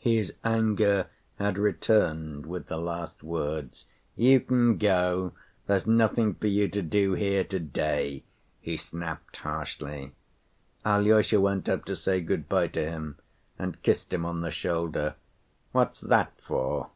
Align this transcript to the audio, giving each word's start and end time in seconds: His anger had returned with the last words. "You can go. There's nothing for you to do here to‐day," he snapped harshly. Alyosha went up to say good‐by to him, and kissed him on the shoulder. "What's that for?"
His 0.00 0.34
anger 0.42 1.06
had 1.36 1.56
returned 1.56 2.46
with 2.46 2.66
the 2.66 2.78
last 2.78 3.22
words. 3.22 3.86
"You 4.16 4.40
can 4.40 4.76
go. 4.76 5.34
There's 5.68 5.86
nothing 5.86 6.34
for 6.34 6.48
you 6.48 6.66
to 6.66 6.82
do 6.82 7.12
here 7.12 7.44
to‐day," 7.44 8.24
he 8.60 8.76
snapped 8.76 9.36
harshly. 9.36 10.14
Alyosha 10.84 11.40
went 11.40 11.68
up 11.68 11.84
to 11.84 11.94
say 11.94 12.20
good‐by 12.20 12.72
to 12.72 12.80
him, 12.90 13.18
and 13.56 13.80
kissed 13.82 14.12
him 14.12 14.26
on 14.26 14.40
the 14.40 14.50
shoulder. 14.50 15.14
"What's 15.70 16.00
that 16.00 16.32
for?" 16.44 16.90